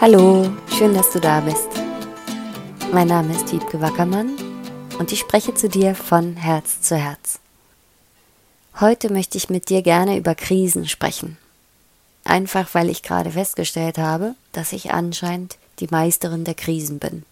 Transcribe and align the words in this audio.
Hallo, 0.00 0.48
schön, 0.78 0.94
dass 0.94 1.10
du 1.10 1.18
da 1.18 1.40
bist. 1.40 1.66
Mein 2.92 3.08
Name 3.08 3.34
ist 3.34 3.50
Wiebke 3.52 3.80
Wackermann 3.80 4.36
und 4.96 5.10
ich 5.10 5.18
spreche 5.18 5.54
zu 5.54 5.68
dir 5.68 5.96
von 5.96 6.36
Herz 6.36 6.82
zu 6.82 6.94
Herz. 6.94 7.40
Heute 8.78 9.12
möchte 9.12 9.36
ich 9.36 9.50
mit 9.50 9.70
dir 9.70 9.82
gerne 9.82 10.16
über 10.16 10.36
Krisen 10.36 10.86
sprechen. 10.86 11.36
Einfach 12.22 12.74
weil 12.74 12.90
ich 12.90 13.02
gerade 13.02 13.32
festgestellt 13.32 13.98
habe, 13.98 14.36
dass 14.52 14.72
ich 14.72 14.92
anscheinend 14.92 15.56
die 15.80 15.88
Meisterin 15.90 16.44
der 16.44 16.54
Krisen 16.54 17.00
bin. 17.00 17.24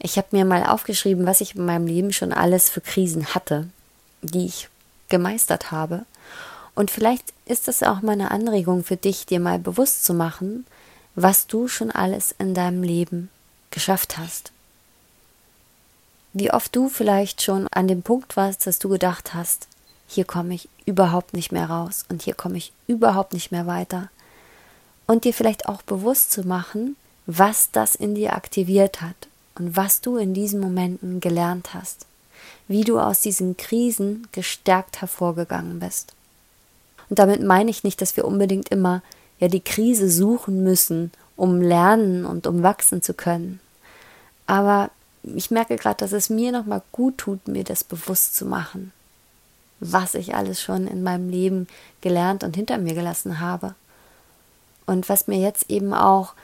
Ich 0.00 0.16
habe 0.16 0.26
mir 0.32 0.44
mal 0.44 0.66
aufgeschrieben, 0.66 1.24
was 1.24 1.40
ich 1.40 1.54
in 1.54 1.64
meinem 1.64 1.86
Leben 1.86 2.12
schon 2.12 2.32
alles 2.32 2.68
für 2.68 2.80
Krisen 2.80 3.32
hatte, 3.32 3.68
die 4.22 4.46
ich 4.46 4.68
gemeistert 5.08 5.70
habe. 5.70 6.04
Und 6.74 6.90
vielleicht 6.90 7.32
ist 7.46 7.68
das 7.68 7.84
auch 7.84 8.02
mal 8.02 8.10
eine 8.10 8.32
Anregung 8.32 8.82
für 8.82 8.96
dich, 8.96 9.24
dir 9.24 9.38
mal 9.38 9.60
bewusst 9.60 10.04
zu 10.04 10.14
machen, 10.14 10.66
was 11.14 11.46
du 11.46 11.68
schon 11.68 11.90
alles 11.90 12.34
in 12.38 12.54
deinem 12.54 12.82
Leben 12.82 13.30
geschafft 13.70 14.18
hast. 14.18 14.52
Wie 16.32 16.50
oft 16.50 16.74
du 16.74 16.88
vielleicht 16.88 17.42
schon 17.42 17.68
an 17.68 17.88
dem 17.88 18.02
Punkt 18.02 18.36
warst, 18.36 18.66
dass 18.66 18.78
du 18.78 18.88
gedacht 18.88 19.34
hast, 19.34 19.68
hier 20.06 20.24
komme 20.24 20.54
ich 20.54 20.68
überhaupt 20.86 21.34
nicht 21.34 21.52
mehr 21.52 21.68
raus 21.68 22.04
und 22.08 22.22
hier 22.22 22.34
komme 22.34 22.56
ich 22.56 22.72
überhaupt 22.86 23.32
nicht 23.32 23.52
mehr 23.52 23.66
weiter. 23.66 24.08
Und 25.06 25.24
dir 25.24 25.34
vielleicht 25.34 25.66
auch 25.66 25.82
bewusst 25.82 26.32
zu 26.32 26.46
machen, 26.46 26.96
was 27.26 27.70
das 27.70 27.94
in 27.94 28.14
dir 28.14 28.34
aktiviert 28.34 29.00
hat 29.00 29.28
und 29.56 29.76
was 29.76 30.00
du 30.00 30.16
in 30.16 30.34
diesen 30.34 30.60
Momenten 30.60 31.20
gelernt 31.20 31.74
hast, 31.74 32.06
wie 32.68 32.84
du 32.84 32.98
aus 32.98 33.20
diesen 33.20 33.56
Krisen 33.56 34.26
gestärkt 34.32 35.00
hervorgegangen 35.00 35.80
bist. 35.80 36.14
Und 37.08 37.18
damit 37.18 37.42
meine 37.42 37.70
ich 37.70 37.84
nicht, 37.84 38.00
dass 38.00 38.16
wir 38.16 38.24
unbedingt 38.24 38.70
immer 38.70 39.02
ja 39.42 39.48
die 39.48 39.60
Krise 39.60 40.08
suchen 40.08 40.62
müssen, 40.62 41.10
um 41.36 41.60
lernen 41.60 42.24
und 42.24 42.46
um 42.46 42.62
wachsen 42.62 43.02
zu 43.02 43.12
können. 43.12 43.58
Aber 44.46 44.88
ich 45.24 45.50
merke 45.50 45.74
gerade, 45.74 45.96
dass 45.96 46.12
es 46.12 46.30
mir 46.30 46.52
nochmal 46.52 46.80
gut 46.92 47.18
tut, 47.18 47.48
mir 47.48 47.64
das 47.64 47.82
bewusst 47.82 48.36
zu 48.36 48.46
machen, 48.46 48.92
was 49.80 50.14
ich 50.14 50.36
alles 50.36 50.62
schon 50.62 50.86
in 50.86 51.02
meinem 51.02 51.28
Leben 51.28 51.66
gelernt 52.02 52.44
und 52.44 52.54
hinter 52.54 52.78
mir 52.78 52.94
gelassen 52.94 53.40
habe. 53.40 53.74
Und 54.86 55.08
was 55.08 55.26
mir 55.26 55.40
jetzt 55.40 55.68
eben 55.68 55.92
auch 55.92 56.34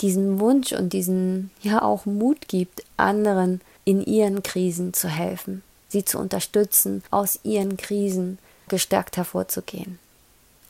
diesen 0.00 0.38
Wunsch 0.38 0.72
und 0.72 0.92
diesen 0.92 1.50
ja 1.60 1.82
auch 1.82 2.06
Mut 2.06 2.46
gibt, 2.46 2.84
anderen 2.96 3.60
in 3.84 4.00
ihren 4.00 4.44
Krisen 4.44 4.94
zu 4.94 5.08
helfen, 5.08 5.64
sie 5.88 6.04
zu 6.04 6.20
unterstützen, 6.20 7.02
aus 7.10 7.40
ihren 7.42 7.76
Krisen 7.76 8.38
gestärkt 8.68 9.16
hervorzugehen. 9.16 9.98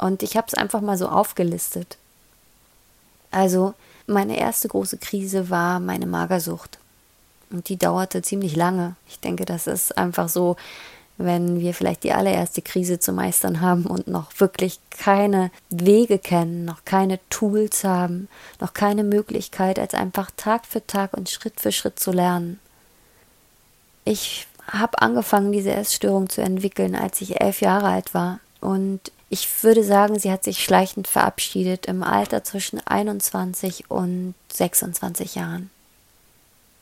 Und 0.02 0.24
ich 0.24 0.36
habe 0.36 0.48
es 0.48 0.54
einfach 0.54 0.80
mal 0.80 0.98
so 0.98 1.08
aufgelistet. 1.08 1.96
Also, 3.30 3.74
meine 4.08 4.36
erste 4.36 4.66
große 4.66 4.98
Krise 4.98 5.48
war 5.48 5.78
meine 5.78 6.06
Magersucht. 6.06 6.78
Und 7.50 7.68
die 7.68 7.76
dauerte 7.76 8.20
ziemlich 8.20 8.56
lange. 8.56 8.96
Ich 9.08 9.20
denke, 9.20 9.44
das 9.44 9.68
ist 9.68 9.96
einfach 9.96 10.28
so, 10.28 10.56
wenn 11.18 11.60
wir 11.60 11.72
vielleicht 11.72 12.02
die 12.02 12.12
allererste 12.12 12.62
Krise 12.62 12.98
zu 12.98 13.12
meistern 13.12 13.60
haben 13.60 13.86
und 13.86 14.08
noch 14.08 14.32
wirklich 14.40 14.80
keine 14.90 15.52
Wege 15.70 16.18
kennen, 16.18 16.64
noch 16.64 16.84
keine 16.84 17.20
Tools 17.30 17.84
haben, 17.84 18.26
noch 18.58 18.74
keine 18.74 19.04
Möglichkeit, 19.04 19.78
als 19.78 19.94
einfach 19.94 20.32
Tag 20.36 20.66
für 20.66 20.84
Tag 20.84 21.16
und 21.16 21.30
Schritt 21.30 21.60
für 21.60 21.70
Schritt 21.70 22.00
zu 22.00 22.10
lernen. 22.10 22.58
Ich 24.04 24.48
habe 24.66 25.00
angefangen, 25.00 25.52
diese 25.52 25.72
Essstörung 25.72 26.28
zu 26.28 26.42
entwickeln, 26.42 26.96
als 26.96 27.20
ich 27.20 27.40
elf 27.40 27.60
Jahre 27.60 27.86
alt 27.86 28.14
war. 28.14 28.40
Und 28.60 29.12
ich 29.32 29.64
würde 29.64 29.82
sagen, 29.82 30.18
sie 30.18 30.30
hat 30.30 30.44
sich 30.44 30.62
schleichend 30.62 31.08
verabschiedet 31.08 31.86
im 31.86 32.02
Alter 32.02 32.44
zwischen 32.44 32.86
21 32.86 33.90
und 33.90 34.34
26 34.52 35.36
Jahren. 35.36 35.70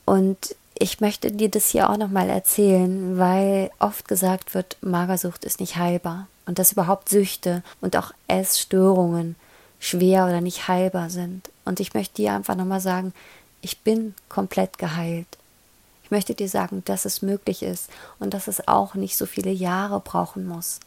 Und 0.03 0.53
ich 0.77 0.99
möchte 0.99 1.31
dir 1.31 1.47
das 1.47 1.69
hier 1.69 1.89
auch 1.89 1.95
nochmal 1.95 2.29
erzählen, 2.29 3.17
weil 3.17 3.71
oft 3.79 4.09
gesagt 4.09 4.53
wird, 4.53 4.75
Magersucht 4.81 5.45
ist 5.45 5.61
nicht 5.61 5.77
heilbar 5.77 6.27
und 6.45 6.59
dass 6.59 6.73
überhaupt 6.73 7.07
Süchte 7.07 7.63
und 7.79 7.95
auch 7.95 8.11
Essstörungen 8.27 9.37
schwer 9.79 10.25
oder 10.25 10.41
nicht 10.41 10.67
heilbar 10.67 11.09
sind. 11.09 11.49
Und 11.63 11.79
ich 11.79 11.93
möchte 11.93 12.15
dir 12.15 12.33
einfach 12.33 12.55
nochmal 12.55 12.81
sagen, 12.81 13.13
ich 13.61 13.79
bin 13.79 14.13
komplett 14.27 14.77
geheilt. 14.77 15.37
Ich 16.03 16.11
möchte 16.11 16.35
dir 16.35 16.49
sagen, 16.49 16.81
dass 16.83 17.05
es 17.05 17.21
möglich 17.21 17.63
ist 17.63 17.89
und 18.19 18.33
dass 18.33 18.49
es 18.49 18.67
auch 18.67 18.93
nicht 18.93 19.15
so 19.15 19.25
viele 19.25 19.51
Jahre 19.51 20.01
brauchen 20.01 20.45
muss. 20.45 20.81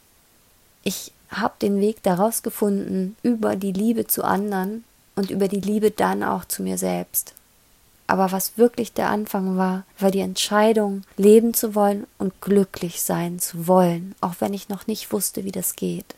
Ich 0.83 1.14
habe 1.31 1.55
den 1.61 1.81
Weg 1.81 2.03
daraus 2.03 2.43
gefunden 2.43 3.17
über 3.23 3.57
die 3.57 3.73
Liebe 3.73 4.07
zu 4.07 4.25
anderen 4.25 4.85
und 5.17 5.31
über 5.31 5.49
die 5.49 5.61
Liebe 5.61 5.91
dann 5.91 6.23
auch 6.23 6.45
zu 6.45 6.63
mir 6.63 6.79
selbst. 6.79 7.35
Aber 8.07 8.33
was 8.33 8.59
wirklich 8.59 8.93
der 8.93 9.09
Anfang 9.09 9.57
war, 9.57 9.85
war 9.99 10.11
die 10.11 10.21
Entscheidung, 10.21 11.03
leben 11.17 11.55
zu 11.55 11.75
wollen 11.75 12.07
und 12.19 12.41
glücklich 12.41 13.03
sein 13.03 13.39
zu 13.39 13.67
wollen, 13.67 14.15
auch 14.21 14.35
wenn 14.41 14.53
ich 14.53 14.69
noch 14.69 14.87
nicht 14.87 15.13
wusste, 15.13 15.45
wie 15.45 15.53
das 15.53 15.75
geht. 15.75 16.15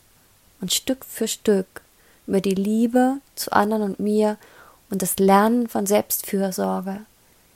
Und 0.60 0.72
Stück 0.72 1.04
für 1.04 1.28
Stück 1.28 1.82
über 2.26 2.40
die 2.40 2.54
Liebe 2.54 3.18
zu 3.36 3.52
anderen 3.52 3.82
und 3.82 4.00
mir 4.00 4.36
und 4.90 5.02
das 5.02 5.18
Lernen 5.18 5.68
von 5.68 5.86
Selbstfürsorge 5.86 7.00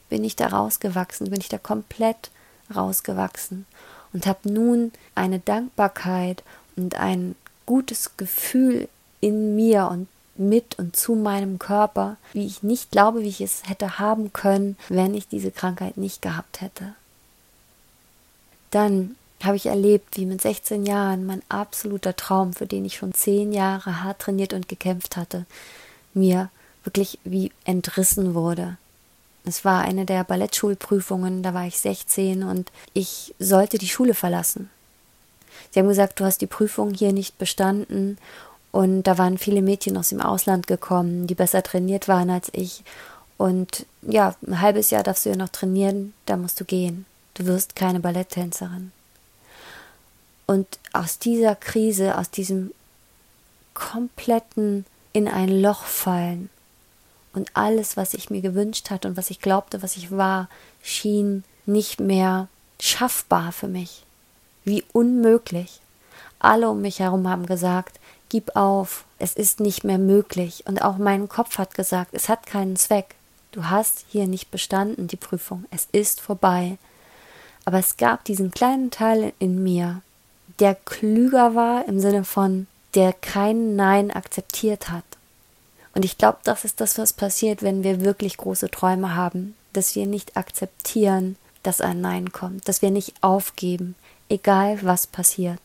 bin 0.08 0.22
ich 0.22 0.36
da 0.36 0.48
rausgewachsen, 0.48 1.30
bin 1.30 1.40
ich 1.40 1.48
da 1.48 1.58
komplett 1.58 2.30
rausgewachsen 2.74 3.66
und 4.12 4.26
habe 4.26 4.52
nun 4.52 4.92
eine 5.14 5.38
Dankbarkeit 5.38 6.42
und 6.80 6.96
ein 6.96 7.36
gutes 7.66 8.16
Gefühl 8.16 8.88
in 9.20 9.54
mir 9.54 9.88
und 9.88 10.08
mit 10.36 10.78
und 10.78 10.96
zu 10.96 11.14
meinem 11.14 11.58
Körper, 11.58 12.16
wie 12.32 12.46
ich 12.46 12.62
nicht 12.62 12.90
glaube, 12.90 13.22
wie 13.22 13.28
ich 13.28 13.42
es 13.42 13.68
hätte 13.68 13.98
haben 13.98 14.32
können, 14.32 14.76
wenn 14.88 15.14
ich 15.14 15.28
diese 15.28 15.50
Krankheit 15.50 15.98
nicht 15.98 16.22
gehabt 16.22 16.62
hätte. 16.62 16.94
Dann 18.70 19.16
habe 19.42 19.56
ich 19.56 19.66
erlebt, 19.66 20.16
wie 20.16 20.26
mit 20.26 20.40
16 20.40 20.86
Jahren 20.86 21.26
mein 21.26 21.42
absoluter 21.48 22.16
Traum, 22.16 22.54
für 22.54 22.66
den 22.66 22.84
ich 22.84 22.96
schon 22.96 23.12
zehn 23.12 23.52
Jahre 23.52 24.02
hart 24.02 24.20
trainiert 24.20 24.52
und 24.52 24.68
gekämpft 24.68 25.16
hatte, 25.16 25.44
mir 26.14 26.50
wirklich 26.84 27.18
wie 27.24 27.52
entrissen 27.64 28.34
wurde. 28.34 28.78
Es 29.44 29.64
war 29.64 29.82
eine 29.82 30.06
der 30.06 30.24
Ballettschulprüfungen, 30.24 31.42
da 31.42 31.54
war 31.54 31.66
ich 31.66 31.78
16 31.78 32.42
und 32.42 32.70
ich 32.94 33.34
sollte 33.38 33.78
die 33.78 33.88
Schule 33.88 34.14
verlassen. 34.14 34.70
Sie 35.70 35.78
haben 35.78 35.88
gesagt, 35.88 36.20
du 36.20 36.24
hast 36.24 36.40
die 36.40 36.46
Prüfung 36.46 36.92
hier 36.92 37.12
nicht 37.12 37.38
bestanden. 37.38 38.18
Und 38.72 39.04
da 39.04 39.18
waren 39.18 39.38
viele 39.38 39.62
Mädchen 39.62 39.96
aus 39.96 40.10
dem 40.10 40.20
Ausland 40.20 40.66
gekommen, 40.66 41.26
die 41.26 41.34
besser 41.34 41.62
trainiert 41.62 42.08
waren 42.08 42.30
als 42.30 42.50
ich. 42.52 42.84
Und 43.36 43.86
ja, 44.02 44.34
ein 44.46 44.60
halbes 44.60 44.90
Jahr 44.90 45.02
darfst 45.02 45.24
du 45.24 45.30
ja 45.30 45.36
noch 45.36 45.48
trainieren, 45.48 46.12
da 46.26 46.36
musst 46.36 46.60
du 46.60 46.64
gehen. 46.64 47.06
Du 47.34 47.46
wirst 47.46 47.74
keine 47.74 48.00
Balletttänzerin. 48.00 48.92
Und 50.46 50.66
aus 50.92 51.18
dieser 51.18 51.54
Krise, 51.54 52.18
aus 52.18 52.30
diesem 52.30 52.72
kompletten 53.74 54.84
in 55.12 55.26
ein 55.26 55.62
Loch 55.62 55.84
fallen 55.84 56.50
und 57.32 57.50
alles, 57.54 57.96
was 57.96 58.14
ich 58.14 58.30
mir 58.30 58.40
gewünscht 58.40 58.90
hatte 58.90 59.08
und 59.08 59.16
was 59.16 59.30
ich 59.30 59.40
glaubte, 59.40 59.82
was 59.82 59.96
ich 59.96 60.10
war, 60.10 60.48
schien 60.82 61.44
nicht 61.66 62.00
mehr 62.00 62.48
schaffbar 62.80 63.52
für 63.52 63.68
mich 63.68 64.04
wie 64.64 64.84
unmöglich. 64.92 65.80
Alle 66.38 66.70
um 66.70 66.80
mich 66.80 67.00
herum 67.00 67.28
haben 67.28 67.46
gesagt, 67.46 68.00
gib 68.28 68.56
auf, 68.56 69.04
es 69.18 69.34
ist 69.34 69.60
nicht 69.60 69.84
mehr 69.84 69.98
möglich. 69.98 70.64
Und 70.66 70.82
auch 70.82 70.96
mein 70.96 71.28
Kopf 71.28 71.58
hat 71.58 71.74
gesagt, 71.74 72.10
es 72.12 72.28
hat 72.28 72.46
keinen 72.46 72.76
Zweck. 72.76 73.14
Du 73.52 73.66
hast 73.66 74.04
hier 74.08 74.26
nicht 74.26 74.50
bestanden, 74.50 75.08
die 75.08 75.16
Prüfung. 75.16 75.64
Es 75.70 75.88
ist 75.92 76.20
vorbei. 76.20 76.78
Aber 77.64 77.78
es 77.78 77.96
gab 77.96 78.24
diesen 78.24 78.50
kleinen 78.50 78.90
Teil 78.90 79.32
in 79.38 79.62
mir, 79.62 80.00
der 80.60 80.74
klüger 80.74 81.54
war 81.54 81.86
im 81.86 82.00
Sinne 82.00 82.24
von, 82.24 82.66
der 82.94 83.12
kein 83.12 83.76
Nein 83.76 84.10
akzeptiert 84.10 84.90
hat. 84.90 85.04
Und 85.94 86.04
ich 86.04 86.18
glaube, 86.18 86.38
das 86.44 86.64
ist 86.64 86.80
das, 86.80 86.98
was 86.98 87.12
passiert, 87.12 87.62
wenn 87.62 87.82
wir 87.82 88.00
wirklich 88.00 88.36
große 88.36 88.70
Träume 88.70 89.14
haben, 89.14 89.54
dass 89.72 89.94
wir 89.94 90.06
nicht 90.06 90.36
akzeptieren, 90.36 91.36
dass 91.62 91.80
ein 91.80 92.00
Nein 92.00 92.32
kommt, 92.32 92.68
dass 92.68 92.82
wir 92.82 92.90
nicht 92.90 93.14
aufgeben, 93.20 93.94
egal 94.30 94.78
was 94.82 95.06
passiert. 95.06 95.60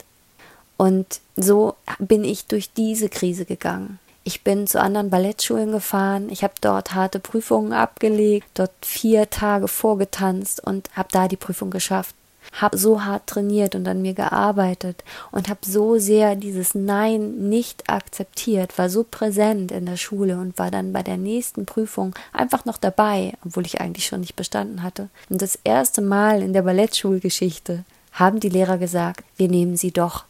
Und 0.77 1.21
so 1.37 1.75
bin 1.99 2.23
ich 2.23 2.47
durch 2.47 2.73
diese 2.73 3.07
Krise 3.07 3.45
gegangen. 3.45 3.99
Ich 4.27 4.43
bin 4.43 4.65
zu 4.65 4.81
anderen 4.81 5.11
Ballettschulen 5.11 5.71
gefahren, 5.71 6.29
ich 6.31 6.43
habe 6.43 6.55
dort 6.59 6.95
harte 6.95 7.19
Prüfungen 7.19 7.73
abgelegt, 7.73 8.47
dort 8.55 8.71
vier 8.81 9.29
Tage 9.29 9.67
vorgetanzt 9.67 10.65
und 10.65 10.89
habe 10.95 11.09
da 11.11 11.27
die 11.27 11.37
Prüfung 11.37 11.69
geschafft. 11.69 12.15
Habe 12.51 12.77
so 12.77 13.03
hart 13.03 13.27
trainiert 13.27 13.75
und 13.75 13.87
an 13.87 14.01
mir 14.01 14.13
gearbeitet 14.13 15.03
und 15.31 15.49
habe 15.49 15.59
so 15.63 15.97
sehr 15.97 16.35
dieses 16.35 16.73
Nein 16.73 17.49
nicht 17.49 17.89
akzeptiert, 17.89 18.77
war 18.77 18.89
so 18.89 19.03
präsent 19.03 19.71
in 19.71 19.85
der 19.85 19.97
Schule 19.97 20.37
und 20.37 20.57
war 20.57 20.71
dann 20.71 20.93
bei 20.93 21.03
der 21.03 21.17
nächsten 21.17 21.65
Prüfung 21.65 22.15
einfach 22.33 22.65
noch 22.65 22.77
dabei, 22.77 23.33
obwohl 23.45 23.65
ich 23.65 23.81
eigentlich 23.81 24.05
schon 24.07 24.21
nicht 24.21 24.35
bestanden 24.35 24.83
hatte. 24.83 25.09
Und 25.29 25.41
das 25.41 25.59
erste 25.63 26.01
Mal 26.01 26.41
in 26.41 26.53
der 26.53 26.61
Ballettschulgeschichte 26.61 27.83
haben 28.15 28.39
die 28.39 28.49
Lehrer 28.49 28.77
gesagt, 28.77 29.23
wir 29.37 29.47
nehmen 29.47 29.77
sie 29.77 29.91
doch. 29.91 30.25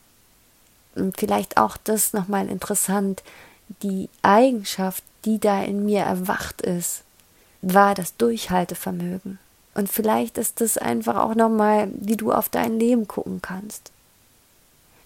Und 0.96 1.18
vielleicht 1.18 1.58
auch 1.58 1.78
das 1.78 2.14
nochmal 2.14 2.50
interessant, 2.50 3.24
die 3.82 4.10
Eigenschaft, 4.22 5.04
die 5.24 5.40
da 5.40 5.64
in 5.64 5.86
mir 5.86 6.02
erwacht 6.02 6.62
ist, 6.62 7.04
war 7.62 7.96
das 7.96 8.16
Durchhaltevermögen. 8.18 9.40
Und 9.74 9.90
vielleicht 9.90 10.38
ist 10.38 10.62
das 10.62 10.78
einfach 10.78 11.16
auch 11.16 11.36
nochmal, 11.36 11.90
wie 11.94 12.16
du 12.16 12.32
auf 12.32 12.50
dein 12.50 12.80
Leben 12.80 13.08
gucken 13.08 13.42
kannst. 13.42 13.92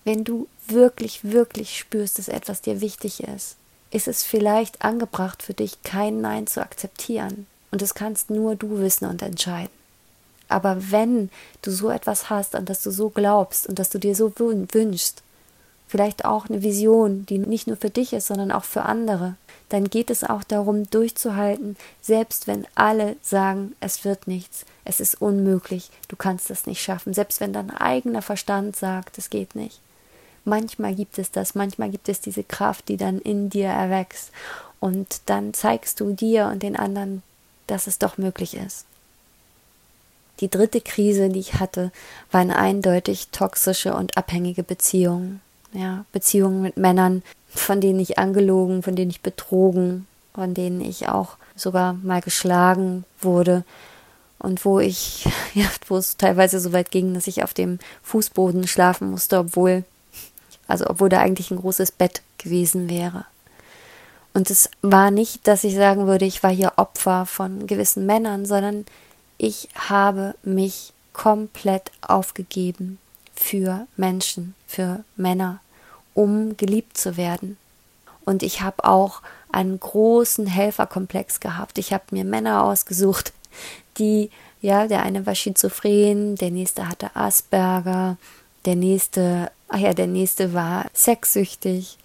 Wenn 0.03 0.23
du 0.23 0.47
wirklich, 0.67 1.23
wirklich 1.23 1.77
spürst, 1.77 2.19
dass 2.19 2.27
etwas 2.27 2.61
dir 2.61 2.79
wichtig 2.79 3.23
ist, 3.23 3.55
ist 3.91 4.07
es 4.07 4.23
vielleicht 4.23 4.83
angebracht 4.83 5.41
für 5.41 5.53
dich, 5.53 5.81
kein 5.83 6.21
Nein 6.21 6.47
zu 6.47 6.61
akzeptieren. 6.61 7.47
Und 7.71 7.81
das 7.81 7.95
kannst 7.95 8.29
nur 8.29 8.55
du 8.55 8.79
wissen 8.79 9.05
und 9.05 9.21
entscheiden. 9.21 9.78
Aber 10.49 10.91
wenn 10.91 11.29
du 11.61 11.71
so 11.71 11.89
etwas 11.89 12.29
hast, 12.29 12.55
an 12.55 12.65
das 12.65 12.81
du 12.81 12.91
so 12.91 13.09
glaubst 13.09 13.67
und 13.67 13.79
dass 13.79 13.89
du 13.89 13.99
dir 13.99 14.15
so 14.15 14.33
wünschst, 14.37 15.23
vielleicht 15.87 16.25
auch 16.25 16.49
eine 16.49 16.61
Vision, 16.61 17.25
die 17.25 17.39
nicht 17.39 17.67
nur 17.67 17.77
für 17.77 17.89
dich 17.89 18.13
ist, 18.13 18.27
sondern 18.27 18.51
auch 18.51 18.63
für 18.63 18.83
andere, 18.83 19.35
dann 19.69 19.89
geht 19.89 20.09
es 20.09 20.23
auch 20.23 20.43
darum, 20.43 20.89
durchzuhalten, 20.89 21.77
selbst 22.01 22.47
wenn 22.47 22.67
alle 22.75 23.15
sagen, 23.21 23.75
es 23.79 24.03
wird 24.03 24.27
nichts, 24.27 24.65
es 24.83 24.99
ist 24.99 25.21
unmöglich, 25.21 25.91
du 26.07 26.15
kannst 26.15 26.49
es 26.49 26.65
nicht 26.65 26.81
schaffen, 26.81 27.13
selbst 27.13 27.39
wenn 27.39 27.53
dein 27.53 27.69
eigener 27.69 28.21
Verstand 28.21 28.75
sagt, 28.75 29.17
es 29.17 29.29
geht 29.29 29.55
nicht. 29.55 29.79
Manchmal 30.45 30.95
gibt 30.95 31.19
es 31.19 31.31
das, 31.31 31.53
manchmal 31.53 31.89
gibt 31.89 32.09
es 32.09 32.21
diese 32.21 32.43
Kraft, 32.43 32.87
die 32.87 32.97
dann 32.97 33.19
in 33.19 33.49
dir 33.49 33.67
erwächst 33.67 34.31
und 34.79 35.21
dann 35.27 35.53
zeigst 35.53 35.99
du 35.99 36.13
dir 36.13 36.47
und 36.47 36.63
den 36.63 36.75
anderen, 36.75 37.21
dass 37.67 37.85
es 37.85 37.99
doch 37.99 38.17
möglich 38.17 38.55
ist. 38.55 38.85
Die 40.39 40.49
dritte 40.49 40.81
Krise, 40.81 41.29
die 41.29 41.39
ich 41.39 41.55
hatte, 41.55 41.91
war 42.31 42.41
eine 42.41 42.57
eindeutig 42.57 43.29
toxische 43.29 43.93
und 43.93 44.17
abhängige 44.17 44.63
Beziehung. 44.63 45.41
Ja, 45.73 46.05
Beziehungen 46.11 46.61
mit 46.61 46.77
Männern, 46.77 47.21
von 47.49 47.81
denen 47.81 47.99
ich 47.99 48.17
angelogen, 48.17 48.81
von 48.81 48.95
denen 48.95 49.11
ich 49.11 49.21
betrogen, 49.21 50.07
von 50.33 50.53
denen 50.53 50.81
ich 50.81 51.09
auch 51.09 51.37
sogar 51.55 51.93
mal 51.93 52.21
geschlagen 52.21 53.03
wurde 53.21 53.63
und 54.39 54.63
wo 54.65 54.79
ich, 54.79 55.27
ja, 55.53 55.65
wo 55.87 55.97
es 55.97 56.17
teilweise 56.17 56.59
so 56.59 56.73
weit 56.73 56.91
ging, 56.91 57.13
dass 57.13 57.27
ich 57.27 57.43
auf 57.43 57.53
dem 57.53 57.79
Fußboden 58.03 58.67
schlafen 58.67 59.11
musste, 59.11 59.37
obwohl, 59.37 59.83
also 60.67 60.87
obwohl 60.87 61.09
da 61.09 61.19
eigentlich 61.19 61.51
ein 61.51 61.59
großes 61.59 61.91
Bett 61.91 62.21
gewesen 62.37 62.89
wäre. 62.89 63.25
Und 64.33 64.49
es 64.49 64.69
war 64.81 65.11
nicht, 65.11 65.47
dass 65.47 65.63
ich 65.63 65.75
sagen 65.75 66.07
würde, 66.07 66.25
ich 66.25 66.43
war 66.43 66.51
hier 66.51 66.73
Opfer 66.77 67.25
von 67.25 67.67
gewissen 67.67 68.05
Männern, 68.05 68.45
sondern 68.45 68.85
ich 69.39 69.69
habe 69.73 70.35
mich 70.43 70.93
komplett 71.13 71.91
aufgegeben 72.01 72.99
für 73.33 73.87
Menschen, 73.97 74.53
für 74.67 75.03
Männer, 75.15 75.61
um 76.13 76.55
geliebt 76.57 76.97
zu 76.97 77.17
werden. 77.17 77.57
Und 78.25 78.43
ich 78.43 78.61
habe 78.61 78.83
auch 78.83 79.21
einen 79.51 79.79
großen 79.79 80.45
Helferkomplex 80.45 81.39
gehabt. 81.39 81.77
Ich 81.77 81.93
habe 81.93 82.03
mir 82.11 82.25
Männer 82.25 82.63
ausgesucht, 82.63 83.33
die, 83.97 84.29
ja, 84.61 84.87
der 84.87 85.03
eine 85.03 85.25
war 85.25 85.35
schizophren, 85.35 86.35
der 86.35 86.51
nächste 86.51 86.87
hatte 86.87 87.15
Asperger, 87.15 88.17
der 88.65 88.75
nächste, 88.75 89.51
ach 89.69 89.79
ja, 89.79 89.93
der 89.93 90.07
nächste 90.07 90.53
war 90.53 90.85
sexsüchtig. 90.93 91.97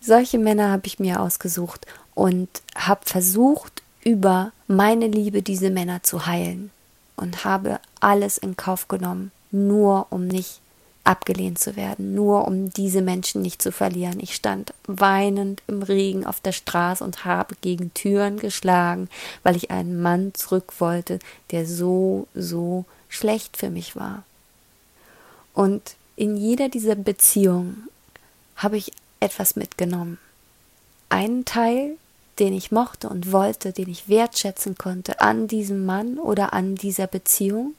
Solche 0.00 0.38
Männer 0.38 0.70
habe 0.70 0.86
ich 0.86 0.98
mir 0.98 1.20
ausgesucht 1.20 1.86
und 2.14 2.48
habe 2.76 3.00
versucht, 3.04 3.82
über 4.06 4.52
meine 4.68 5.08
Liebe 5.08 5.42
diese 5.42 5.68
Männer 5.68 6.04
zu 6.04 6.26
heilen 6.26 6.70
und 7.16 7.44
habe 7.44 7.80
alles 7.98 8.38
in 8.38 8.56
Kauf 8.56 8.86
genommen, 8.86 9.32
nur 9.50 10.06
um 10.10 10.28
nicht 10.28 10.60
abgelehnt 11.02 11.58
zu 11.58 11.74
werden, 11.74 12.14
nur 12.14 12.46
um 12.46 12.70
diese 12.70 13.02
Menschen 13.02 13.42
nicht 13.42 13.60
zu 13.60 13.72
verlieren. 13.72 14.20
Ich 14.20 14.36
stand 14.36 14.72
weinend 14.86 15.60
im 15.66 15.82
Regen 15.82 16.24
auf 16.24 16.40
der 16.40 16.52
Straße 16.52 17.02
und 17.02 17.24
habe 17.24 17.56
gegen 17.60 17.92
Türen 17.94 18.38
geschlagen, 18.38 19.08
weil 19.42 19.56
ich 19.56 19.72
einen 19.72 20.00
Mann 20.00 20.34
zurück 20.34 20.74
wollte, 20.78 21.18
der 21.50 21.66
so, 21.66 22.28
so 22.32 22.84
schlecht 23.08 23.56
für 23.56 23.70
mich 23.70 23.96
war. 23.96 24.22
Und 25.52 25.96
in 26.14 26.36
jeder 26.36 26.68
dieser 26.68 26.94
Beziehungen 26.94 27.88
habe 28.54 28.76
ich 28.76 28.92
etwas 29.18 29.56
mitgenommen. 29.56 30.18
Einen 31.08 31.44
Teil 31.44 31.96
den 32.38 32.52
ich 32.52 32.70
mochte 32.70 33.08
und 33.08 33.32
wollte, 33.32 33.72
den 33.72 33.88
ich 33.88 34.08
wertschätzen 34.08 34.76
konnte 34.76 35.20
an 35.20 35.48
diesem 35.48 35.86
Mann 35.86 36.18
oder 36.18 36.52
an 36.52 36.74
dieser 36.74 37.06
Beziehung 37.06 37.74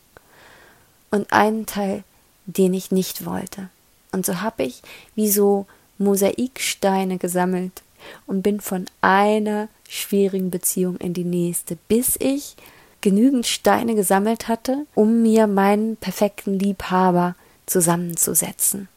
und 1.11 1.31
einen 1.31 1.65
Teil, 1.65 2.03
den 2.45 2.73
ich 2.73 2.91
nicht 2.91 3.25
wollte. 3.25 3.69
Und 4.11 4.25
so 4.25 4.41
habe 4.41 4.63
ich 4.63 4.81
wie 5.15 5.29
so 5.29 5.65
Mosaiksteine 5.97 7.17
gesammelt 7.17 7.81
und 8.25 8.41
bin 8.41 8.61
von 8.61 8.85
einer 9.01 9.67
schwierigen 9.87 10.49
Beziehung 10.49 10.97
in 10.97 11.13
die 11.13 11.23
nächste, 11.23 11.77
bis 11.87 12.15
ich 12.19 12.55
genügend 13.01 13.45
Steine 13.45 13.95
gesammelt 13.95 14.47
hatte, 14.47 14.85
um 14.95 15.21
mir 15.21 15.47
meinen 15.47 15.97
perfekten 15.97 16.57
Liebhaber 16.57 17.35
zusammenzusetzen. 17.65 18.87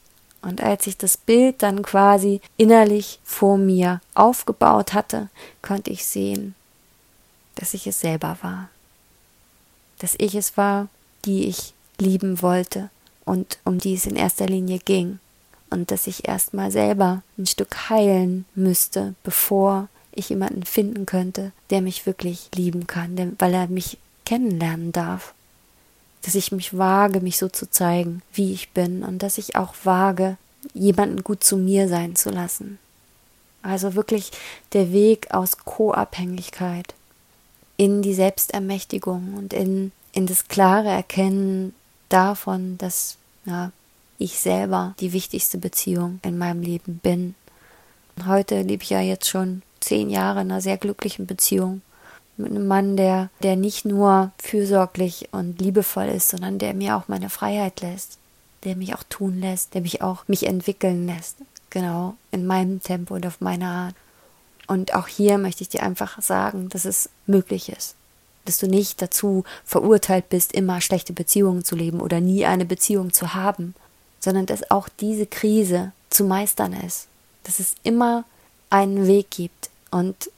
Und 0.43 0.63
als 0.63 0.87
ich 0.87 0.97
das 0.97 1.17
Bild 1.17 1.63
dann 1.63 1.83
quasi 1.83 2.41
innerlich 2.57 3.21
vor 3.25 3.59
mir 3.59 4.01
aufgebaut 4.15 4.95
hatte, 4.95 5.29
konnte 5.63 5.91
ich 5.91 6.07
sehen, 6.07 6.55
dass 7.57 7.75
ich 7.75 7.87
es 7.87 8.01
selber 8.01 8.39
war. 8.43 8.71
Dass 9.99 10.15
ich 10.19 10.35
es 10.35 10.57
war, 10.57 10.89
die 11.27 11.47
ich 11.47 11.75
lieben 11.99 12.41
wollte 12.41 12.89
und 13.27 13.59
um 13.65 13.79
die 13.79 13.95
es 13.95 14.07
in 14.07 14.17
erster 14.17 14.47
Linie 14.47 14.79
ging. 14.79 15.19
Und 15.69 15.91
dass 15.91 16.07
ich 16.07 16.27
erstmal 16.27 16.71
selber 16.71 17.23
ein 17.39 17.47
Stück 17.47 17.91
heilen 17.91 18.45
müsste, 18.55 19.15
bevor 19.23 19.89
ich 20.13 20.31
jemanden 20.31 20.65
finden 20.65 21.07
könnte, 21.07 21.53
der 21.69 21.83
mich 21.83 22.07
wirklich 22.07 22.49
lieben 22.55 22.87
kann, 22.87 23.37
weil 23.39 23.55
er 23.55 23.69
mich 23.69 23.99
kennenlernen 24.25 24.91
darf 24.91 25.35
dass 26.22 26.34
ich 26.34 26.52
mich 26.52 26.76
wage, 26.76 27.20
mich 27.20 27.38
so 27.38 27.49
zu 27.49 27.70
zeigen, 27.70 28.22
wie 28.32 28.52
ich 28.52 28.70
bin 28.70 29.02
und 29.02 29.22
dass 29.22 29.38
ich 29.38 29.56
auch 29.56 29.75
wage, 29.84 30.37
jemanden 30.75 31.25
gut 31.25 31.43
zu 31.43 31.56
mir 31.56 31.88
sein 31.88 32.17
zu 32.17 32.31
lassen. 32.31 32.78
Also 33.62 33.94
wirklich 33.94 34.31
der 34.72 34.93
Weg 34.93 35.32
aus 35.32 35.58
Co-Abhängigkeit 35.58 36.94
in 37.76 38.02
die 38.02 38.14
Selbstermächtigung 38.14 39.34
und 39.34 39.52
in, 39.52 39.93
in 40.12 40.26
das 40.26 40.49
klare 40.49 40.88
Erkennen 40.88 41.75
davon, 42.08 42.76
dass 42.78 43.17
ja, 43.44 43.72
ich 44.19 44.39
selber 44.39 44.94
die 45.00 45.12
wichtigste 45.12 45.58
Beziehung 45.58 46.20
in 46.22 46.36
meinem 46.36 46.62
Leben 46.62 46.98
bin. 47.03 47.34
Und 48.17 48.27
heute 48.27 48.62
lebe 48.62 48.82
ich 48.82 48.91
ja 48.91 49.00
jetzt 49.00 49.29
schon 49.29 49.62
zehn 49.81 50.10
Jahre 50.10 50.43
in 50.43 50.50
einer 50.50 50.60
sehr 50.60 50.77
glücklichen 50.77 51.27
Beziehung 51.27 51.81
mit 52.41 52.51
einem 52.51 52.67
Mann, 52.67 52.97
der, 52.97 53.31
der 53.43 53.56
nicht 53.56 53.85
nur 53.85 54.32
fürsorglich 54.39 55.29
und 55.32 55.61
liebevoll 55.61 56.06
ist, 56.06 56.29
sondern 56.29 56.59
der 56.59 56.75
mir 56.75 56.97
auch 56.97 57.09
meine 57.09 57.31
Freiheit 57.31 57.81
lässt, 57.81 58.19
der 58.65 58.77
mich 58.77 58.94
auch 58.94 59.03
tun 59.09 59.41
lässt, 59.41 59.75
der 59.75 59.81
mich 59.81 60.03
auch 60.03 60.27
mich 60.29 60.47
entwickeln 60.47 61.06
lässt. 61.06 61.37
Genau, 61.70 62.15
in 62.32 62.47
meinem 62.47 62.82
Tempo 62.82 63.15
und 63.15 63.27
auf 63.27 63.41
meine 63.41 63.67
Art. 63.67 63.94
Und 64.67 64.94
auch 64.94 65.09
hier 65.09 65.39
möchte 65.39 65.63
ich 65.63 65.69
dir 65.69 65.82
einfach 65.82 66.20
sagen, 66.20 66.69
dass 66.69 66.85
es 66.85 67.11
möglich 67.27 67.70
ist. 67.70 67.94
Dass 68.44 68.59
du 68.59 68.67
nicht 68.67 69.01
dazu 69.03 69.44
verurteilt 69.65 70.29
bist, 70.29 70.53
immer 70.53 70.81
schlechte 70.81 71.13
Beziehungen 71.13 71.65
zu 71.65 71.77
leben 71.77 72.01
oder 72.01 72.20
nie 72.20 72.47
eine 72.47 72.65
Beziehung 72.65 73.13
zu 73.13 73.35
haben, 73.35 73.75
sondern 74.19 74.47
dass 74.47 74.70
auch 74.70 74.89
diese 74.89 75.27
Krise 75.27 75.93
zu 76.09 76.25
meistern 76.25 76.73
ist. 76.73 77.06
Dass 77.44 77.59
es 77.59 77.75
immer 77.82 78.25
einen 78.69 79.06
Weg 79.06 79.31
gibt. 79.31 79.70
Und 79.91 80.31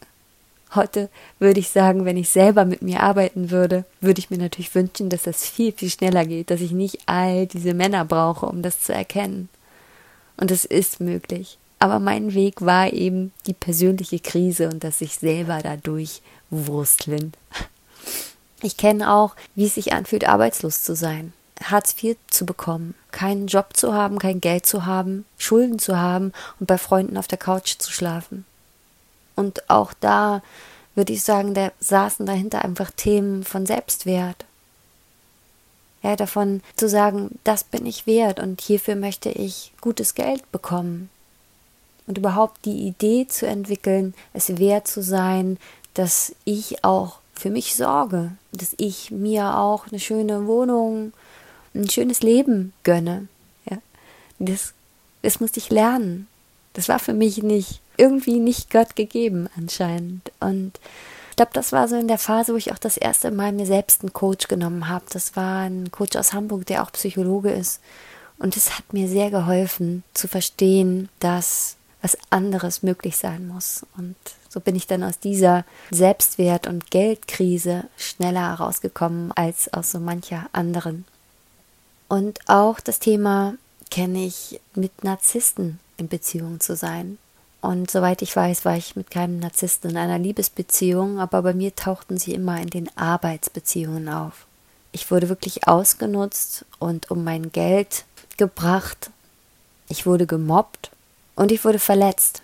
Heute 0.74 1.10
würde 1.38 1.60
ich 1.60 1.68
sagen, 1.68 2.04
wenn 2.04 2.16
ich 2.16 2.30
selber 2.30 2.64
mit 2.64 2.80
mir 2.80 3.02
arbeiten 3.02 3.50
würde, 3.50 3.84
würde 4.00 4.20
ich 4.20 4.30
mir 4.30 4.38
natürlich 4.38 4.74
wünschen, 4.74 5.10
dass 5.10 5.24
das 5.24 5.44
viel, 5.44 5.72
viel 5.72 5.90
schneller 5.90 6.24
geht, 6.24 6.50
dass 6.50 6.62
ich 6.62 6.72
nicht 6.72 7.00
all 7.06 7.46
diese 7.46 7.74
Männer 7.74 8.04
brauche, 8.06 8.46
um 8.46 8.62
das 8.62 8.80
zu 8.80 8.94
erkennen. 8.94 9.50
Und 10.38 10.50
es 10.50 10.64
ist 10.64 11.00
möglich. 11.00 11.58
Aber 11.78 11.98
mein 11.98 12.32
Weg 12.32 12.62
war 12.62 12.92
eben 12.92 13.32
die 13.46 13.52
persönliche 13.52 14.20
Krise 14.20 14.68
und 14.68 14.84
das 14.84 15.00
sich 15.00 15.16
selber 15.16 15.58
dadurch 15.62 16.22
wursteln. 16.48 17.32
Ich 18.62 18.76
kenne 18.76 19.12
auch, 19.12 19.34
wie 19.56 19.66
es 19.66 19.74
sich 19.74 19.92
anfühlt, 19.92 20.26
arbeitslos 20.26 20.82
zu 20.82 20.94
sein. 20.94 21.32
Hartz 21.62 21.94
IV 22.00 22.16
zu 22.28 22.46
bekommen, 22.46 22.94
keinen 23.10 23.46
Job 23.46 23.76
zu 23.76 23.92
haben, 23.92 24.18
kein 24.18 24.40
Geld 24.40 24.66
zu 24.66 24.86
haben, 24.86 25.24
Schulden 25.38 25.78
zu 25.78 25.98
haben 25.98 26.32
und 26.60 26.66
bei 26.66 26.78
Freunden 26.78 27.16
auf 27.16 27.28
der 27.28 27.38
Couch 27.38 27.76
zu 27.78 27.92
schlafen. 27.92 28.44
Und 29.36 29.68
auch 29.70 29.92
da 29.94 30.42
würde 30.94 31.12
ich 31.12 31.22
sagen, 31.22 31.54
da 31.54 31.72
saßen 31.80 32.26
dahinter 32.26 32.64
einfach 32.64 32.90
Themen 32.90 33.44
von 33.44 33.66
Selbstwert. 33.66 34.44
Ja, 36.02 36.16
davon 36.16 36.62
zu 36.76 36.88
sagen, 36.88 37.38
das 37.44 37.62
bin 37.62 37.86
ich 37.86 38.06
wert 38.06 38.40
und 38.40 38.60
hierfür 38.60 38.96
möchte 38.96 39.30
ich 39.30 39.72
gutes 39.80 40.14
Geld 40.14 40.50
bekommen. 40.50 41.08
Und 42.06 42.18
überhaupt 42.18 42.64
die 42.64 42.88
Idee 42.88 43.28
zu 43.28 43.46
entwickeln, 43.46 44.14
es 44.32 44.58
wert 44.58 44.88
zu 44.88 45.02
sein, 45.02 45.58
dass 45.94 46.34
ich 46.44 46.84
auch 46.84 47.18
für 47.34 47.50
mich 47.50 47.76
sorge, 47.76 48.32
dass 48.52 48.74
ich 48.76 49.10
mir 49.10 49.56
auch 49.58 49.86
eine 49.88 50.00
schöne 50.00 50.46
Wohnung, 50.46 51.12
ein 51.74 51.88
schönes 51.88 52.20
Leben 52.22 52.72
gönne. 52.82 53.28
Ja, 53.70 53.78
das, 54.40 54.74
das 55.22 55.40
musste 55.40 55.60
ich 55.60 55.70
lernen. 55.70 56.26
Das 56.72 56.88
war 56.88 56.98
für 56.98 57.14
mich 57.14 57.42
nicht 57.42 57.81
irgendwie 57.96 58.38
nicht 58.38 58.70
Gott 58.70 58.96
gegeben 58.96 59.49
anscheinend. 59.56 60.32
Und 60.40 60.78
ich 61.30 61.37
glaube, 61.37 61.52
das 61.54 61.72
war 61.72 61.88
so 61.88 61.96
in 61.96 62.08
der 62.08 62.18
Phase, 62.18 62.52
wo 62.52 62.56
ich 62.56 62.72
auch 62.72 62.78
das 62.78 62.96
erste 62.96 63.30
Mal 63.30 63.52
mir 63.52 63.66
selbst 63.66 64.02
einen 64.02 64.12
Coach 64.12 64.49
genommen 64.49 64.88
habe. 64.88 65.04
Das 65.11 65.34
war 65.37 65.61
ein 65.61 65.90
Coach 65.90 66.16
aus 66.16 66.32
Hamburg, 66.32 66.66
der 66.66 66.82
auch 66.82 66.92
Psychologe 66.92 67.50
ist. 67.50 67.80
Und 68.38 68.56
es 68.56 68.76
hat 68.76 68.92
mir 68.92 69.08
sehr 69.08 69.30
geholfen 69.30 70.02
zu 70.14 70.28
verstehen, 70.28 71.08
dass 71.20 71.76
was 72.02 72.18
anderes 72.30 72.82
möglich 72.82 73.16
sein 73.16 73.46
muss. 73.46 73.87
Und 73.96 74.16
so 74.49 74.61
bin 74.61 74.75
ich 74.75 74.87
dann 74.87 75.04
aus 75.04 75.20
dieser 75.20 75.64
Selbstwert- 75.90 76.66
und 76.66 76.90
Geldkrise 76.90 77.84
schneller 77.96 78.50
herausgekommen 78.58 79.32
als 79.32 79.72
aus 79.72 79.92
so 79.92 80.00
mancher 80.00 80.49
anderen. 80.52 81.04
Und 82.08 82.40
auch 82.46 82.80
das 82.80 82.99
Thema 82.99 83.54
kenne 83.90 84.26
ich 84.26 84.61
mit 84.75 85.04
Narzissten 85.04 85.78
in 85.96 86.08
Beziehung 86.08 86.61
zu 86.61 86.76
sein. 86.76 87.16
Und 87.62 87.92
soweit 87.92 88.23
ich 88.23 88.35
weiß, 88.35 88.64
war 88.64 88.76
ich 88.76 88.97
mit 88.97 89.12
keinem 89.12 89.38
Narzissten 89.38 89.92
in 89.92 89.97
einer 89.97 90.19
Liebesbeziehung, 90.19 91.21
aber 91.21 91.42
bei 91.42 91.54
mir 91.54 91.75
tauchten 91.76 92.19
sie 92.19 92.35
immer 92.35 92.61
in 92.61 92.69
den 92.69 92.95
Arbeitsbeziehungen 92.99 94.09
auf. 94.09 94.47
Ich 94.90 95.12
wurde 95.12 95.28
wirklich 95.28 95.69
ausgenutzt 95.69 96.64
und 96.81 97.11
um 97.12 97.23
mein 97.23 97.52
Geld 97.52 98.04
gebracht. 98.37 99.11
Ich 99.88 100.07
wurde 100.07 100.26
gemobbt 100.26 100.90
und 101.37 101.52
ich 101.52 101.64
wurde 101.64 101.78
verletzt. 101.78 102.42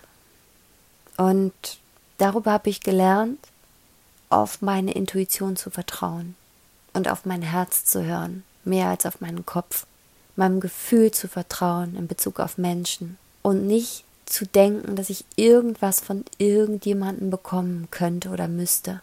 Und 1.17 1.53
darüber 2.17 2.53
habe 2.53 2.69
ich 2.69 2.79
gelernt, 2.79 3.39
auf 4.29 4.61
meine 4.61 4.93
Intuition 4.93 5.57
zu 5.57 5.69
vertrauen 5.69 6.35
und 6.93 7.09
auf 7.09 7.25
mein 7.25 7.41
Herz 7.41 7.83
zu 7.83 8.05
hören, 8.05 8.45
mehr 8.63 8.87
als 8.87 9.05
auf 9.05 9.19
meinen 9.19 9.45
Kopf, 9.45 9.85
meinem 10.37 10.61
Gefühl 10.61 11.11
zu 11.11 11.27
vertrauen 11.27 11.97
in 11.97 12.07
Bezug 12.07 12.39
auf 12.39 12.57
Menschen 12.57 13.17
und 13.41 13.67
nicht 13.67 14.05
zu 14.29 14.45
denken, 14.45 14.95
dass 14.95 15.09
ich 15.09 15.25
irgendwas 15.35 15.99
von 15.99 16.23
irgendjemandem 16.37 17.29
bekommen 17.29 17.87
könnte 17.91 18.29
oder 18.29 18.47
müsste. 18.47 19.01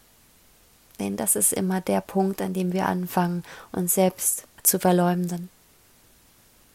Denn 0.98 1.16
das 1.16 1.36
ist 1.36 1.52
immer 1.52 1.80
der 1.80 2.00
Punkt, 2.00 2.40
an 2.40 2.54
dem 2.54 2.72
wir 2.72 2.86
anfangen, 2.86 3.44
uns 3.72 3.94
selbst 3.94 4.44
zu 4.62 4.78
verleumden. 4.78 5.50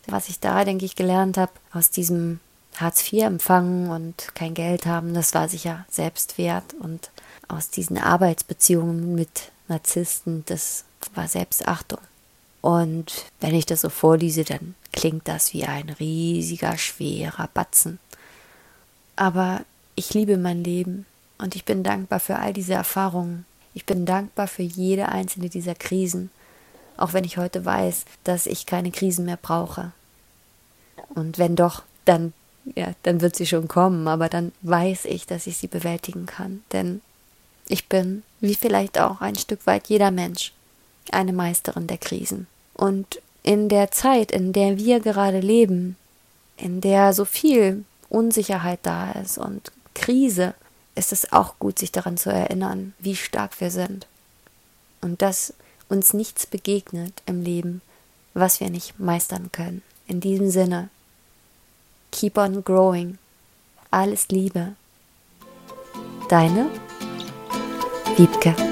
Was 0.08 0.30
ich 0.30 0.40
da, 0.40 0.64
denke 0.64 0.86
ich, 0.86 0.96
gelernt 0.96 1.38
habe, 1.38 1.52
aus 1.74 1.90
diesem 1.90 2.40
Hartz 2.76 3.12
IV 3.12 3.24
empfangen 3.24 3.90
und 3.90 4.34
kein 4.36 4.54
Geld 4.54 4.86
haben, 4.86 5.14
das 5.14 5.34
war 5.34 5.50
sicher 5.50 5.86
Selbstwert. 5.90 6.74
Und 6.80 7.12
aus 7.48 7.70
diesen 7.70 7.98
Arbeitsbeziehungen 7.98 9.16
mit 9.16 9.52
Narzissten, 9.68 10.44
das 10.46 10.86
war 11.16 11.28
Selbstachtung. 11.28 12.00
Und 12.62 13.26
wenn 13.40 13.56
ich 13.56 13.66
das 13.66 13.82
so 13.82 13.90
vorlese, 13.90 14.44
dann 14.44 14.76
klingt 14.94 15.28
das 15.28 15.54
wie 15.54 15.66
ein 15.66 15.90
riesiger, 15.90 16.78
schwerer 16.78 17.50
Batzen. 17.54 18.00
Aber 19.22 19.62
ich 19.94 20.16
liebe 20.16 20.36
mein 20.36 20.64
Leben 20.64 21.06
und 21.38 21.56
ich 21.56 21.64
bin 21.64 21.84
dankbar 21.84 22.20
für 22.20 22.38
all 22.38 22.54
diese 22.54 22.74
Erfahrungen. 22.74 23.46
Ich 23.76 23.86
bin 23.86 24.08
dankbar 24.08 24.48
für 24.48 24.64
jede 24.64 25.10
einzelne 25.10 25.48
dieser 25.48 25.76
Krisen, 25.76 26.32
auch 26.98 27.14
wenn 27.14 27.24
ich 27.24 27.38
heute 27.38 27.64
weiß, 27.64 28.06
dass 28.24 28.48
ich 28.48 28.66
keine 28.66 28.90
Krisen 28.90 29.26
mehr 29.26 29.38
brauche. 29.38 29.92
Und 31.14 31.38
wenn 31.38 31.56
doch, 31.56 31.84
dann, 32.04 32.34
ja, 32.74 32.94
dann 33.04 33.22
wird 33.22 33.36
sie 33.36 33.46
schon 33.46 33.68
kommen, 33.68 34.08
aber 34.08 34.28
dann 34.28 34.54
weiß 34.64 35.06
ich, 35.06 35.28
dass 35.28 35.46
ich 35.46 35.58
sie 35.58 35.68
bewältigen 35.68 36.26
kann. 36.26 36.64
Denn 36.72 37.02
ich 37.68 37.88
bin, 37.88 38.24
wie 38.40 38.56
vielleicht 38.56 39.00
auch 39.00 39.22
ein 39.22 39.36
Stück 39.36 39.68
weit 39.68 39.88
jeder 39.88 40.10
Mensch, 40.10 40.52
eine 41.12 41.32
Meisterin 41.32 41.86
der 41.86 42.00
Krisen. 42.00 42.48
Und 42.74 43.22
in 43.44 43.70
der 43.70 43.92
Zeit, 43.92 44.32
in 44.32 44.52
der 44.52 44.80
wir 44.80 45.00
gerade 45.00 45.42
leben, 45.42 45.96
in 46.58 46.82
der 46.82 47.14
so 47.14 47.24
viel 47.24 47.86
Unsicherheit 48.12 48.80
da 48.84 49.12
ist 49.14 49.38
und 49.38 49.72
Krise, 49.94 50.54
ist 50.96 51.14
es 51.14 51.32
auch 51.32 51.58
gut, 51.60 51.80
sich 51.80 51.92
daran 51.92 52.18
zu 52.18 52.30
erinnern, 52.30 52.94
wie 53.00 53.16
stark 53.16 53.60
wir 53.62 53.72
sind. 53.72 54.08
Und 55.00 55.22
dass 55.22 55.54
uns 55.90 56.14
nichts 56.14 56.46
begegnet 56.46 57.22
im 57.26 57.42
Leben, 57.42 57.82
was 58.34 58.60
wir 58.60 58.70
nicht 58.70 59.00
meistern 59.00 59.52
können. 59.52 59.82
In 60.08 60.20
diesem 60.20 60.52
Sinne, 60.52 60.90
keep 62.12 62.38
on 62.38 62.64
growing. 62.64 63.18
Alles 63.90 64.28
Liebe. 64.30 64.76
Deine 66.30 66.70
Wiebke. 68.18 68.71